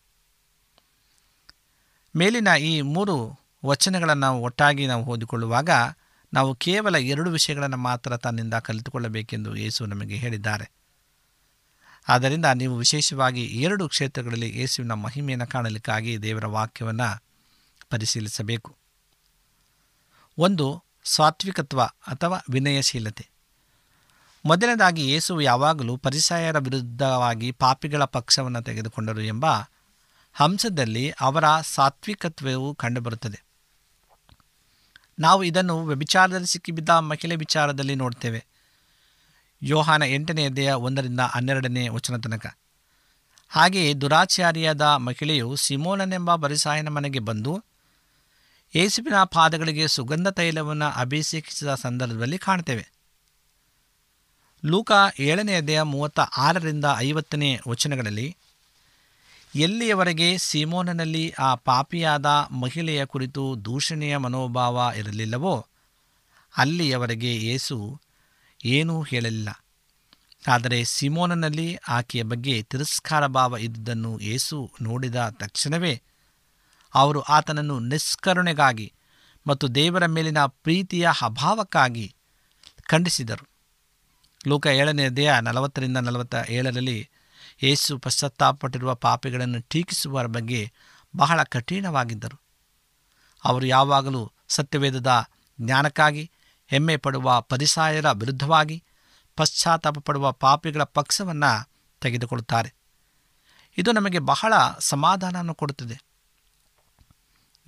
ಮೇಲಿನ 2.15 2.47
ಈ 2.47 2.81
ಮೂರು 2.81 3.48
ವಚನಗಳನ್ನು 3.65 4.39
ಒಟ್ಟಾಗಿ 4.39 4.87
ನಾವು 4.87 5.03
ಓದಿಕೊಳ್ಳುವಾಗ 5.03 5.69
ನಾವು 6.33 6.55
ಕೇವಲ 6.55 6.95
ಎರಡು 6.95 7.31
ವಿಷಯಗಳನ್ನು 7.31 7.77
ಮಾತ್ರ 7.77 8.17
ತನ್ನಿಂದ 8.17 8.53
ಕಲಿತುಕೊಳ್ಳಬೇಕೆಂದು 8.53 9.55
ಯೇಸು 9.55 9.85
ನಮಗೆ 9.85 10.15
ಹೇಳಿದ್ದಾರೆ. 10.15 10.71
ಆದ್ದರಿಂದ 12.07 12.45
ನೀವು 12.45 12.77
ವಿಶೇಷವಾಗಿ 12.77 13.45
ಎರಡು 13.45 13.89
ಕ್ಷೇತ್ರಗಳಲ್ಲಿ 13.89 14.59
ಯೇಸುವಿನ 14.59 14.91
ಮಹಿಮೆಯನ್ನು 14.91 15.47
ಕಾಣಲಿಕ್ಕಾಗಿ 15.47 16.21
ದೇವರ 16.21 16.45
ವಾಕ್ಯವನ್ನು 16.45 17.23
ಪರಿಶೀಲಿಸಬೇಕು. 17.89 18.77
ಒಂದು, 20.37 20.83
ಸಾತ್ವಿಕತ್ವ 21.03 21.83
ಅಥವಾ 21.83 22.39
ವಿನಯಶೀಲತೆ. 22.49 23.29
ಮೊದಲನೇದಾಗಿ 24.45 25.11
ಯೇಸು 25.11 25.41
ಯಾವಾಗಲೂ 25.41 25.97
ಪರಿಸಾಯರ 25.97 26.57
ವಿರುದ್ಧವಾಗಿ 26.57 27.51
ಪಾಪಿಗಳ 27.51 28.03
ಪಕ್ಷವನ್ನು 28.03 28.61
ತೆಗೆದುಕೊಂಡರು 28.61 29.21
ಎಂಬ 29.21 29.45
ಹಂಸದಲ್ಲಿ 30.33 31.13
ಅವರ 31.21 31.43
ಸಾತ್ವಿಕತ್ವವು 31.61 32.75
ಕಂಡುಬರುತ್ತದೆ. 32.75 33.48
ನಾವು 35.19 35.43
ಇದನ್ನು 35.43 35.85
ವ್ಯಭಿಚಾರದಲ್ಲಿ 35.85 36.47
ಸಿಕ್ಕಿಬಿದ್ದ 36.47 36.89
ಮಹಿಳೆ 36.89 37.35
ವಿಚಾರದಲ್ಲಿ 37.35 37.95
ನೋಡ್ತೇವೆ. 37.95 38.45
ಯೋಹಾನ 39.63 40.03
ಎಂಟನೇ 40.03 40.45
ಅಧ್ಯಾಯ 40.45 40.73
ಒಂದರಿಂದ 40.73 41.19
ಹನ್ನೆರಡನೇ 41.19 41.87
ವಚನ 41.87 42.17
ತನಕ. 42.17 42.57
ಹಾಗೆಯೇ 43.49 43.93
ದುರಾಚಾರಿಯಾದ 43.93 44.81
ಮಹಿಳೆಯು 44.81 45.55
ಸಿಮೋನನೆಂಬ 45.55 46.35
ಬರಿಸಾಯನ 46.35 46.89
ಮನೆಗೆ 46.89 47.19
ಬಂದು 47.19 47.63
ಯೇಸುವಿನ 48.75 49.23
ಪಾದಗಳಿಗೆ 49.23 49.87
ಸುಗಂಧ 49.87 50.27
ತೈಲವನ್ನು 50.27 50.85
ಅಭಿಷೇಕಿಸಿದ 50.85 51.75
ಸಂದರ್ಭದಲ್ಲಿ 51.75 52.37
ಕಾಣ್ತೇವೆ. 52.37 52.91
ಲೂಕ 54.65 54.91
ಏಳನೇ 55.19 55.55
ಅಧ್ಯಾಯ 55.55 55.81
ಮೂವತ್ತ 55.81 56.19
ಆರರಿಂದ 56.19 56.85
ಐವತ್ತನೇ 56.97 57.59
ವಚನಗಳಲ್ಲಿ 57.69 58.37
ಎಲ್ಲಿಯವರೆಗೆ 59.55 60.37
ಸಿಮೋನನಲ್ಲಿ 60.37 61.31
ಆ 61.31 61.55
ಪಾಪಿಯಾದ 61.55 62.25
ಮಹಿಳೆಯ 62.51 63.05
ಕುರಿತು 63.05 63.55
ದೂಷಣೆಯ 63.65 64.17
ಮನೋಭಾವ 64.17 64.91
ಇರಲಿಲ್ಲವೋ, 64.95 65.67
ಅಲ್ಲಿಯವರೆಗೆ 66.57 67.35
ಏಸು 67.35 68.01
ಏನೂ 68.65 69.01
ಹೇಳಲಿಲ್ಲ. 69.01 69.65
ಆದರೆ 70.47 70.83
ಸಿಮೋನನಲ್ಲಿ 70.83 71.75
ಆಕೆಯ 71.87 72.23
ಬಗ್ಗೆ 72.23 72.61
ತಿರಸ್ಕಾರ 72.61 73.27
ಭಾವ 73.27 73.57
ಇದ್ದುದನ್ನು 73.59 74.19
ಏಸು 74.19 74.71
ನೋಡಿದ 74.81 75.15
ತಕ್ಷಣವೇ 75.29 76.01
ಅವರು 76.95 77.21
ಆತನನ್ನು 77.21 77.79
ನಿಷ್ಕರುಣೆಗಾಗಿ 77.79 78.93
ಮತ್ತು 79.47 79.75
ದೇವರ 79.75 80.05
ಮೇಲಿನ 80.05 80.45
ಪ್ರೀತಿಯ 80.45 81.09
ಅಭಾವಕ್ಕಾಗಿ 81.21 82.15
ಖಂಡಿಸಿದರು. 82.83 83.49
ಲೋಕ 84.47 84.65
ಏಳನೇ 84.65 85.09
ದೇಹ 85.09 85.39
ನಲವತ್ತರಿಂದ 85.39 85.97
ನಲವತ್ತ 85.97 86.35
ಏಳರಲ್ಲಿ 86.49 87.09
ಯೇಸು 87.63 87.97
ಪಶ್ಚಾತ್ತಾಪಟ್ಟಿರುವ 87.97 88.95
ಪಾಪಿಗಳನ್ನು 88.95 89.61
ಟೀಕಿಸುವರ 89.61 90.25
ಬಗ್ಗೆ 90.25 90.71
ಬಹಳ 91.15 91.43
ಕಠಿಣವಾಗಿದ್ದರು. 91.43 92.41
ಅವರು 93.43 93.65
ಯಾವಾಗಲೂ 93.65 94.31
ಸತ್ಯವೇದದ 94.47 95.25
ಜ್ಞಾನಕ್ಕಾಗಿ 95.61 96.31
ಹೆಮ್ಮೆ 96.67 96.97
ಪಡುವ 96.97 97.41
ಪರಿಸಾಯರ 97.41 98.11
ವಿರುದ್ಧವಾಗಿ 98.11 98.83
ಪಶ್ಚಾತ್ತಾಪ 99.35 99.97
ಪಡುವ 99.99 100.31
ಪಾಪಿಗಳ 100.31 100.83
ಪಕ್ಷವನ್ನು 100.83 101.69
ತೆಗೆದುಕೊಳ್ಳುತ್ತಾರೆ. 102.01 102.73
ಇದು 103.77 103.91
ನಮಗೆ 103.91 104.19
ಬಹಳ 104.19 104.53
ಸಮಾಧಾನವನ್ನು 104.79 105.53
ಕೊಡುತ್ತದೆ. 105.53 105.99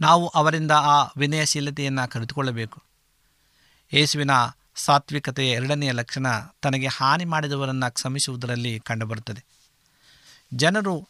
ನಾವು 0.02 0.28
ಅವರಿಂದ 0.28 0.72
ಆ 0.72 1.14
ವಿನಯಶೀಲತೆಯನ್ನು 1.18 2.10
ಕರೆದುಕೊಳ್ಳಬೇಕು 2.10 2.84
ಯೇಸುವಿನ 3.94 4.32
ಸಾತ್ವಿಕತೆಯ 4.76 5.52
ಎರಡನೆಯ 5.52 5.92
ಲಕ್ಷಣ 5.92 6.28
ತನಗೆ 6.62 6.88
ಹಾನಿ 6.88 7.26
ಮಾಡಿದವರನ್ನು 7.26 7.94
ಕ್ಷಮಿಸುವುದರಲ್ಲಿ 7.94 8.80
ಕಂಡುಬರುತ್ತದೆ. 8.80 9.61
ಜನರು 10.54 11.08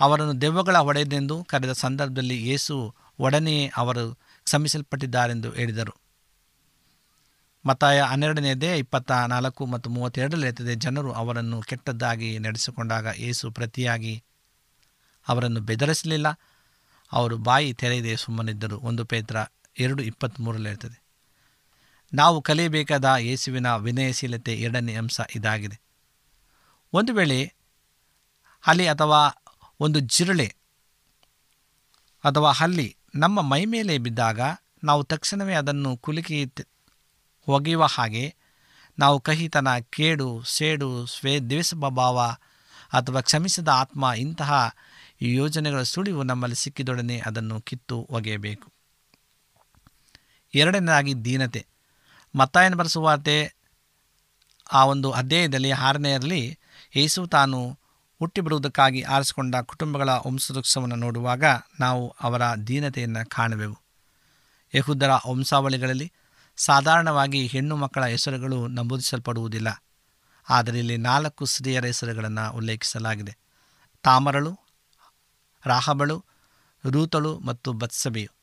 ಅವರನ್ನು 0.00 0.40
ದೆವ್ವಗಳ 0.40 0.76
ಒಡೆಯದೆಂದು 0.76 1.44
ಕರೆದ 1.44 1.72
ಸಂದರ್ಭದಲ್ಲಿ 1.72 2.48
ಯೇಸು 2.48 2.94
ಒಡನೆಯೇ 3.18 3.72
ಅವರು 3.76 4.14
ಕ್ಷಮಿಸಲ್ಪಟ್ಟಿದ್ದಾರೆಂದು 4.44 5.50
ಹೇಳಿದರು. 5.50 5.96
ಮತ್ತಾಯ 7.66 8.00
ಹನ್ನೆರಡನೆಯದೇ 8.00 8.78
ಇಪ್ಪತ್ತ 8.78 9.12
ನಾಲ್ಕು 9.12 9.66
ಮತ್ತು 9.66 9.90
ಮೂವತ್ತೆರಡರಲ್ಲಿ 9.90 10.74
ಜನರು 10.74 11.12
ಅವರನ್ನು 11.12 11.62
ಕೆಟ್ಟದ್ದಾಗಿ 11.62 12.38
ನಡೆಸಿಕೊಂಡಾಗ 12.38 13.06
ಏಸು 13.16 13.50
ಪ್ರತಿಯಾಗಿ 13.50 14.24
ಅವರನ್ನು 15.28 15.60
ಬೆದರಿಸಲಿಲ್ಲ. 15.60 16.26
ಅವರು 17.12 17.36
ಬಾಯಿ 17.38 17.72
ತೆರೆಯದೆ 17.72 18.16
ಸುಮ್ಮನಿದ್ದರು. 18.16 18.80
ಒಂದು 18.80 19.04
ಪೇತ್ರ 19.04 19.36
ಎರಡು 19.78 20.02
ಇಪ್ಪತ್ತ್ಮೂರರಲ್ಲಿರ್ತದೆ 20.02 21.02
ನಾವು 22.14 22.42
ಕಲಿಯಬೇಕಾದ 22.42 23.04
ಯೇಸುವಿನ 23.18 23.76
ವಿನಯಶೀಲತೆ 23.76 24.54
ಎರಡನೇ 24.54 24.94
ಅಂಶ 24.94 25.20
ಇದಾಗಿದೆ. 25.34 25.80
ಒಂದು 26.92 27.14
ವೇಳೆ 27.14 27.54
ಹಲಿ 28.62 28.88
ಅಥವಾ 28.88 29.44
ಒಂದು 29.80 30.00
ಜಿರಳೆ 30.00 30.54
ಅಥವಾ 32.24 32.50
ಹಲ್ಲಿ 32.50 32.96
ನಮ್ಮ 33.14 33.40
ಮೈ 33.40 33.64
ಮೇಲೆ 33.64 33.98
ಬಿದ್ದಾಗ 33.98 34.40
ನಾವು 34.84 35.04
ತಕ್ಷಣವೇ 35.04 35.54
ಅದನ್ನು 35.54 35.96
ಕುಲುಕಿ 35.96 36.52
ಒಗೆಯುವ 37.48 37.84
ಹಾಗೆ 37.84 38.34
ನಾವು 38.98 39.20
ಕಹಿತನ, 39.20 39.68
ಕೇಡು, 39.78 40.42
ಸೇಡು, 40.42 41.06
ಸ್ವೇ 41.06 41.38
ದ್ವೇಷಭಾವ 41.38 42.18
ಅಥವಾ 42.92 43.20
ಕ್ಷಮಿಸಿದ 43.20 43.68
ಆತ್ಮ 43.68 44.10
ಇಂತಹ 44.16 44.70
ಯೋಜನೆಗಳ 45.22 45.82
ಸುಳಿವು 45.82 46.22
ನಮ್ಮಲ್ಲಿ 46.22 46.56
ಸಿಕ್ಕಿದೊಡನೆ 46.56 47.18
ಅದನ್ನು 47.18 47.60
ಕಿತ್ತು 47.60 48.06
ಒಗೆಯಬೇಕು. 48.10 48.72
ಎರಡನೇದಾಗಿ 50.54 51.14
ದೀನತೆ. 51.14 51.66
ಮತ್ತಾಯನ 52.34 52.74
ಬರೆಸುವಾರ್ತೆ 52.74 53.54
ಆ 54.72 54.84
ಒಂದು 54.84 55.10
ಅಧ್ಯಾಯದಲ್ಲಿ 55.10 55.70
ಆರನೆಯರಲ್ಲಿ 55.70 56.58
ಯೇಸು 56.96 57.26
ತಾನು 57.26 57.78
ಹುಟ್ಟಿ 58.22 58.40
ಬರುವುದಕ್ಕಾಗಿ 58.40 59.02
ಆರಿಸಿಕೊಂಡ 59.02 59.56
ಕುಟುಂಬಗಳ 59.56 60.08
ವಂಶವೃಕ್ಷವನ್ನು 60.08 60.96
ನೋಡುವಾಗ 60.96 61.44
ನಾವು 61.80 62.16
ಅವರ 62.20 62.42
ದೀನತೆಯನ್ನು 62.66 63.28
ಕಾಣುವೆವು. 63.28 63.78
ಯಹುದರ 64.74 65.10
ವಂಶಾವಳಿಗಳಲ್ಲಿ 65.28 66.12
ಸಾಧಾರಣವಾಗಿ 66.56 67.46
ಹೆಣ್ಣು 67.46 67.76
ಮಕ್ಕಳ 67.76 68.04
ಹೆಸರುಗಳು 68.04 68.68
ನಮೂದಿಸಲ್ಪಡುವುದಿಲ್ಲ. 68.68 69.84
ಆದರೆ 70.48 70.78
ಇಲ್ಲಿ 70.78 70.96
ನಾಲ್ಕು 70.96 71.44
ಸ್ತ್ರೀಯರ 71.44 71.84
ಹೆಸರುಗಳನ್ನು 71.84 72.56
ಉಲ್ಲೇಖಿಸಲಾಗಿದೆ. 72.56 73.36
ತಾಮರಳು, 74.02 74.58
ರಾಹಬಳು, 75.66 76.24
ರೂತಳು 76.90 77.38
ಮತ್ತು 77.38 77.72
ಬತ್ಸಬೆಯು. 77.72 78.34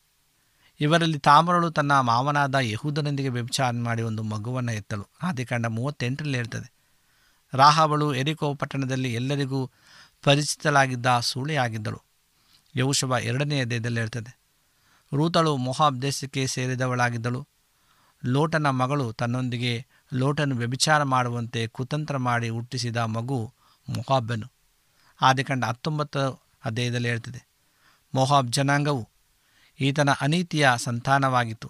ಇವರಲ್ಲಿ 0.80 1.18
ತಾಮರಳು 1.18 1.70
ತನ್ನ 1.70 2.00
ಮಾವನಾದ 2.00 2.54
ಯಹೂದನೊಂದಿಗೆ 2.54 3.28
ವ್ಯಭಿಚಾರ 3.28 3.70
ಮಾಡಿ 3.70 4.02
ಒಂದು 4.02 4.22
ಮಗುವನ್ನು 4.22 4.72
ಎತ್ತಳು 4.72 5.08
ಆದಿಕಾಂಡ 5.22 5.66
ಮೂವತ್ತೆಂಟರಲ್ಲಿ 5.66 6.36
ಹೇಳ್ತದೆ. 6.36 6.79
ರಾಹಬಳು 7.52 8.14
ಎರಿಕೋ 8.14 8.54
ಪಟ್ಟಣದಲ್ಲಿ 8.54 9.14
ಎಲ್ಲರಿಗೂ 9.14 9.70
ಪರಿಚಿತಳಾಗಿದ್ದ 10.24 11.06
ಸೂಳೆಯಾಗಿದ್ದಳು. 11.20 12.00
ಯೌಶವ 12.76 13.16
ಎರಡನೆಯ 13.22 13.64
ದೇಹದಲ್ಲಿ 13.64 14.00
ಇರ್ತದೆ 14.00 14.32
ರೂತಳು 15.14 15.56
ಮೊಹಾಬ್ 15.56 16.02
ದೇಶಕ್ಕೆ 16.02 16.46
ಸೇರಿದವಳಾಗಿದ್ದಳು. 16.46 17.48
ಲೋಟನ 18.24 18.70
ಮಗಳು 18.70 19.12
ತನ್ನೊಂದಿಗೆ 19.12 19.86
ಲೋಟನು 20.14 20.56
ವ್ಯಭಿಚಾರ 20.56 21.02
ಮಾಡುವಂತೆ 21.02 21.66
ಕುತಂತ್ರ 21.66 22.16
ಮಾಡಿ 22.16 22.48
ಹುಟ್ಟಿಸಿದ 22.48 22.96
ಮಗು 22.96 23.52
ಮೊಹಾಬನು. 23.88 24.48
ಆದಿಕಾಂಡ 25.20 25.64
ಹತ್ತೊಂಬತ್ತು 25.64 26.22
ಅಧ್ಯಾಯದಲ್ಲಿ 26.64 27.08
ಹೇಳ್ತದೆ, 27.08 27.40
ಮೊಹಾಬ್ 28.14 28.50
ಜನಾಂಗವು 28.52 29.08
ಈತನ 29.80 30.10
ಅನೀತಿಯ 30.20 30.68
ಸಂತಾನವಾಗಿತ್ತು. 30.76 31.68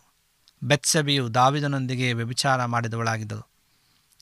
ಬೆತ್ಸಬಿಯು 0.63 1.35
ದಾವಿದನೊಂದಿಗೆ 1.35 2.13
ವ್ಯಭಿಚಾರ 2.13 2.65
ಮಾಡಿದವಳಾಗಿದ್ದಳು. 2.65 3.50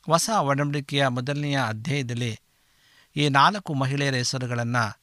ಹೊಸ 0.08 0.30
ಒಡಂಬಡಿಕೆಯ 0.40 1.08
ಮೊದಲನೆಯ 1.08 1.58
ಅಧ್ಯಾಯದಲ್ಲಿ 1.68 2.40
ಈ 3.16 3.28
ನಾಲ್ಕು 3.28 3.74
ಮಹಿಳೆಯರ 3.74 4.14
ಹೆಸರುಗಳನ್ನು 4.14 5.00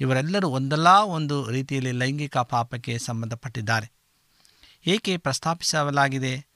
ಇವರೆಲ್ಲರೂ 0.00 0.48
ಒಂದಲ್ಲ 0.48 0.88
ಒಂದು 0.88 1.50
ರೀತಿಯಲ್ಲಿ 1.50 1.92
ಲೈಂಗಿಕ 1.92 2.38
ಪಾಪಕ್ಕೆ 2.38 2.98
ಸಂಬಂಧಪಟ್ಟಿದ್ದಾರೆ. 2.98 3.92
ಏಕೆ 4.86 5.16
ಪ್ರಸ್ತಾಪಿಸಲಾಗಿದೆ? 5.16 6.46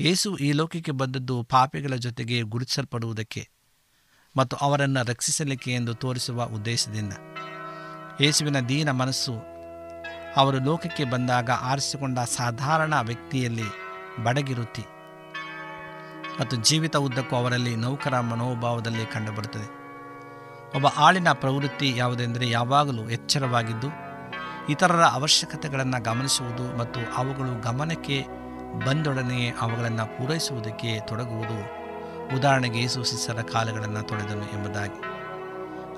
ಯೇಸು 0.00 0.36
ಈ 0.36 0.52
ಲೋಕಕ್ಕೆ 0.52 0.90
ಬಂದದ್ದು 0.90 1.42
ಪಾಪಿಗಳ 1.42 1.94
ಜೊತೆಗೆ 1.94 2.42
ಗುರುತಿಸಲ್ಪಡುವುದಕ್ಕೆ 2.42 3.48
ಮತ್ತು 4.36 4.56
ಅವರನ್ನು 4.56 5.06
ರಕ್ಷಿಸಲಿಕ್ಕೆ 5.06 5.72
ಎಂದು 5.72 5.94
ತೋರಿಸುವ 5.94 6.44
ಉದ್ದೇಶದಿಂದ. 6.44 7.12
ಯೇಸುವಿನ 8.20 8.60
ದೀನ 8.60 8.90
ಮನಸ್ಸು 8.90 9.34
ಅವರು 10.36 10.64
ಲೋಕಕ್ಕೆ 10.64 11.04
ಬಂದಾಗ 11.04 11.50
ಆರಿಸಿಕೊಂಡ 11.50 12.18
ಸಾಧಾರಣ 12.18 13.00
ವ್ಯಕ್ತಿಯಲ್ಲಿ 13.00 13.68
ಬಡಗಿರುತ್ತಿ. 14.24 14.82
ಮತ್ತು 16.40 16.56
ಜೀವಿತ 16.56 16.96
ಉದ್ದಕ್ಕೂ 16.96 17.36
ಅವರಲ್ಲಿ 17.36 17.76
ನೌಕರ 17.76 18.20
ಮನೋಭಾವದಲ್ಲಿ 18.20 19.06
ಕಂಡುಬರುತ್ತದೆ. 19.06 19.80
ಒಬ್ಬ 20.76 20.86
ಆಳಿನ 20.86 21.28
ಪ್ರವೃತ್ತಿ 21.32 21.96
ಯಾವುದೆಂದರೆ 21.96 22.50
ಯಾವಾಗಲೂ 22.50 23.10
ಎಚ್ಚರವಾಗಿದ್ದು, 23.10 23.88
ಇತರರ 24.68 25.02
ಅವಶ್ಯಕತೆಗಳನ್ನು 25.02 26.02
ಗಮನಿಸುವುದು 26.02 26.78
ಮತ್ತು 26.78 27.00
ಅವುಗಳು 27.16 27.60
ಗಮನಕ್ಕೆ 27.60 28.26
ಬಂದೊಡನೆಯೇ 28.86 29.50
ಅವುಗಳನ್ನು 29.60 30.06
ಪೂರೈಸುವುದಕ್ಕೆ 30.16 31.00
ತೊಡಗುವುದು 31.00 31.58
ಉದಾಹರಣೆಗೆ 32.36 32.78
ಯೇಸು 32.80 33.04
ಶಿಷ್ಯರ 33.04 33.42
ಕಾಲುಗಳನ್ನು 33.42 34.02
ತೊಳೆದನು 34.02 34.42
ಎಂಬುದಾಗಿ. 34.42 35.00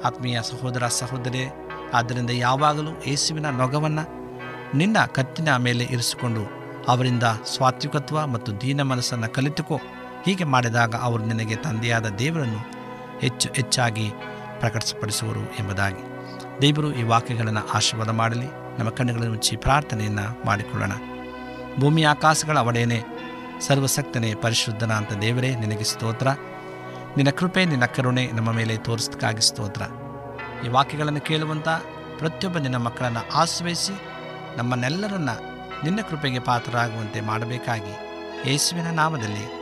ಆತ್ಮೀಯ 0.05 0.42
ಸಹೋದರ 0.42 0.87
ಸಹೋದರಿ, 0.87 1.44
ಆದ್ದರಿಂದ 1.94 2.31
ಯಾವಾಗಲೂ 2.31 2.90
ಯೇಸುವಿನ 3.07 3.50
ನೊಗವನ್ನು 3.50 4.05
ನಿನ್ನ 4.74 4.96
ಕತ್ತಿನ 5.07 5.57
ಮೇಲೆ 5.57 5.85
ಇರಿಸಿಕೊಂಡು 5.85 6.42
ಅವರಿಂದ 6.88 7.22
ಸ್ವಾತ್ವಿಕತ್ವ 7.44 8.26
ಮತ್ತು 8.26 8.61
ದೀನ 8.61 8.83
ಮನಸ್ಸನ್ನು 8.83 9.28
ಕಲಿತುಕೋ. 9.35 9.81
ಹೀಗೆ 10.24 10.44
ಮಾಡಿದಾಗ 10.44 10.94
ಅವರು 10.94 11.24
ನಿನಗೆ 11.24 11.56
ತಂದೆಯಾದ 11.56 12.08
ದೇವರನ್ನು 12.08 12.82
ಹೆಚ್ಚು 13.20 13.52
ಹೆಚ್ಚಾಗಿ 13.52 14.11
ಪ್ರಕಟಿಸಪಡಿಸುವರು 14.61 15.40
ಎಂಬುದಾಗಿ. 15.40 16.12
ದೇವರು 16.62 16.92
ಈ 16.92 17.02
ವಾಕ್ಯಗಳನ್ನು 17.02 17.68
ಆಶೀರ್ವಾದ 17.68 18.08
ಮಾಡಲಿ. 18.08 18.46
ನಮ್ಮ 18.78 18.90
ಕಣ್ಣುಗಳನ್ನು 18.90 19.32
ಮುಚ್ಚಿ 19.32 19.56
ಪ್ರಾರ್ಥನೆಯನ್ನು 19.56 20.46
ಮಾಡಿಕೊಳ್ಳೋಣ. 20.46 20.92
ಭೂಮಿ 21.80 22.02
ಆಕಾಶಗಳ 22.02 22.58
ಒಡೆಯನೆ 22.58 23.02
ಸರ್ವಸಕ್ತನೇ 23.61 24.35
ಪರಿಶುದ್ಧನ 24.35 24.92
ಅಂತ 24.92 25.12
ದೇವರೇ, 25.12 25.54
ನಿನಗೆ 25.54 25.85
ಸ್ತೋತ್ರ. 25.85 26.26
ನಿನ್ನ 27.16 27.30
ಕೃಪೆ, 27.30 27.64
ನಿನ್ನ 27.64 27.85
ಕರುಣೆ 27.85 28.30
ನಮ್ಮ 28.32 28.52
ಮೇಲೆ 28.52 28.76
ತೋರಿಸಿದಕ್ಕಾಗಿ 28.76 29.40
ಸ್ತೋತ್ರ. 29.40 29.82
ಈ 30.66 30.68
ವಾಕ್ಯಗಳನ್ನು 30.68 31.20
ಕೇಳುವಂಥ 31.20 31.68
ಪ್ರತಿಯೊಬ್ಬ 32.18 32.58
ನಿನ್ನ 32.58 32.76
ಮಕ್ಕಳನ್ನು 32.76 33.35
ಆಶ್ರಯಿಸಿ 33.35 34.00
ನಮ್ಮನ್ನೆಲ್ಲರನ್ನ 34.56 35.30
ನಿನ್ನ 35.85 36.00
ಕೃಪೆಗೆ 36.11 36.38
ಪಾತ್ರರಾಗುವಂತೆ 36.38 37.20
ಮಾಡಬೇಕಾಗಿ 37.20 37.96
ಯೇಸುವಿನ 38.50 38.90
ನಾಮದಲ್ಲಿ 38.90 39.62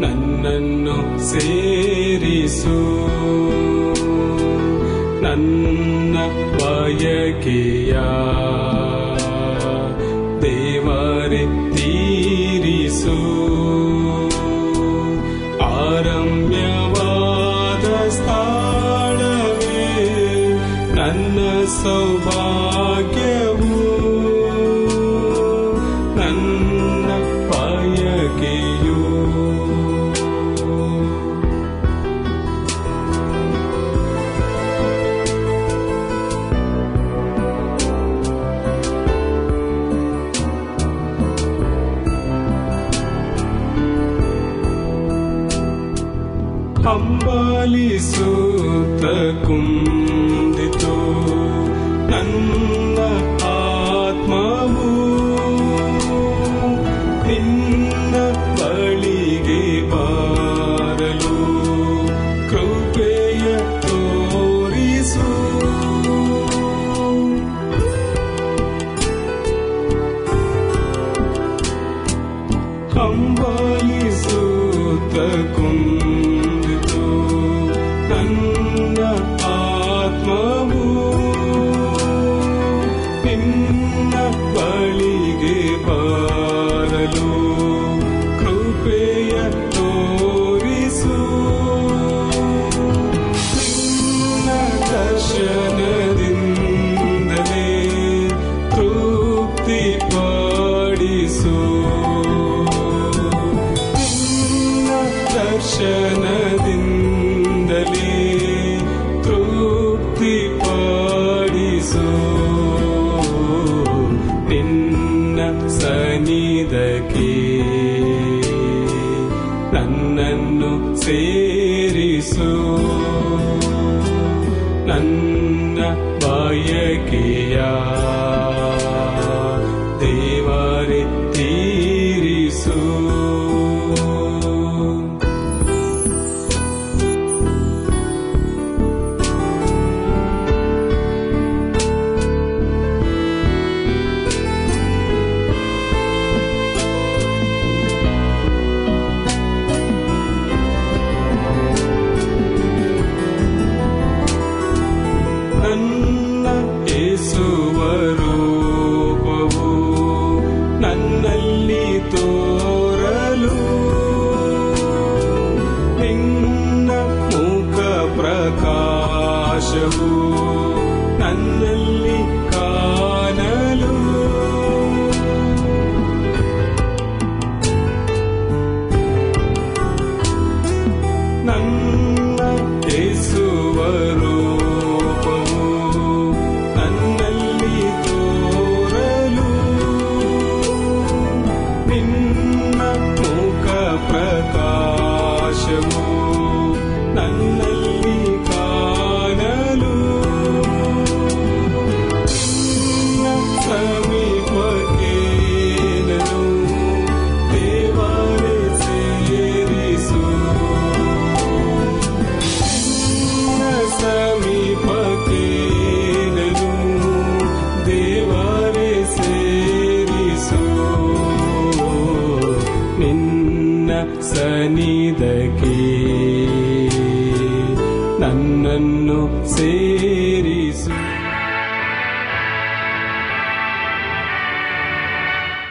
ನನ್ನನ್ನು 0.00 1.32
ಸೇರಿಸು. 1.32 3.06
ನನ್ನ 5.22 6.16
ಬಯಕೆಯ 6.54 7.96
ದೇವರೆ 10.42 11.76
ತೀರಿಸು. 11.76 13.18
ಆರಮ್ಯವಾದ 15.62 18.08
ಸ್ಥಾನವೇ 18.08 20.52
ನನ್ನ 20.94 21.64
ಸೌಭಾಗ್ಯ 21.64 23.25